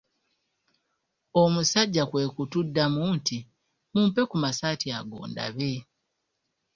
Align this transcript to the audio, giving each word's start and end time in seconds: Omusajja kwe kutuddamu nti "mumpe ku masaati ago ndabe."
Omusajja 1.41 2.03
kwe 2.09 2.23
kutuddamu 2.35 3.01
nti 3.15 3.37
"mumpe 3.93 4.21
ku 4.29 4.35
masaati 4.43 4.87
ago 4.97 5.17
ndabe." 5.31 5.71